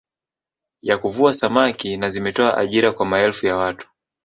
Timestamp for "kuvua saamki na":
0.97-2.09